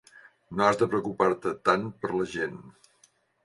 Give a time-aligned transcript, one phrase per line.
[0.59, 2.61] No has de preocupar-te tant per la gent.